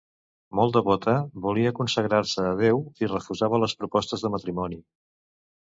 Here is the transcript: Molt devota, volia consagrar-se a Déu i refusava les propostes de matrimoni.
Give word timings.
Molt 0.59 0.71
devota, 0.77 1.13
volia 1.43 1.73
consagrar-se 1.81 2.47
a 2.53 2.55
Déu 2.63 2.83
i 3.05 3.13
refusava 3.13 3.63
les 3.65 3.79
propostes 3.83 4.25
de 4.25 4.37
matrimoni. 4.39 4.85